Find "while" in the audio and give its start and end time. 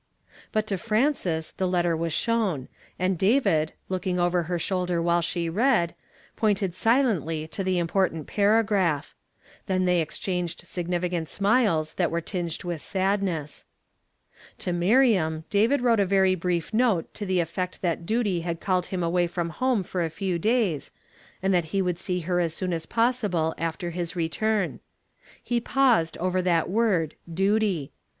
4.99-5.21